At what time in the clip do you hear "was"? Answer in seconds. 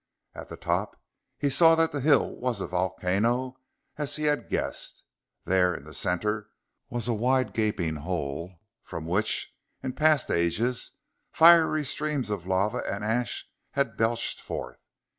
2.37-2.59, 6.89-7.07